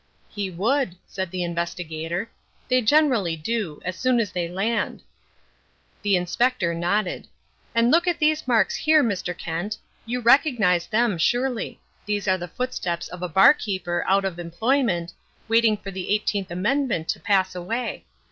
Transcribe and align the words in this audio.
"He 0.29 0.49
would," 0.49 0.95
said 1.05 1.29
the 1.29 1.43
Investigator. 1.43 2.31
"They 2.67 2.81
generally 2.81 3.35
do 3.35 3.79
as 3.85 3.95
soon 3.95 4.19
as 4.19 4.31
they 4.31 4.47
land." 4.49 5.03
The 6.01 6.15
Inspector 6.15 6.73
nodded. 6.73 7.27
"And 7.75 7.91
look 7.91 8.07
at 8.07 8.17
these 8.17 8.47
marks 8.47 8.75
here, 8.75 9.03
Mr. 9.03 9.37
Kent. 9.37 9.77
You 10.07 10.19
recognize 10.19 10.87
them, 10.87 11.19
surely 11.19 11.79
those 12.07 12.27
are 12.27 12.39
the 12.39 12.47
footsteps 12.47 13.09
of 13.09 13.21
a 13.21 13.29
bar 13.29 13.53
keeper 13.53 14.03
out 14.07 14.25
of 14.25 14.39
employment, 14.39 15.13
waiting 15.47 15.77
for 15.77 15.91
the 15.91 16.09
eighteenth 16.09 16.49
amendment 16.49 17.07
to 17.09 17.19
pass 17.19 17.53
away. 17.53 18.05